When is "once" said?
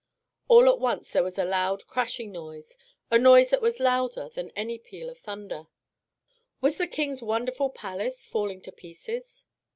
0.79-1.11